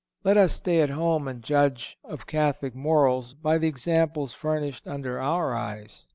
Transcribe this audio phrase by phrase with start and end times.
[0.23, 5.19] Let us stay at home and judge of Catholic morals by the examples furnished under
[5.19, 6.07] our eyes.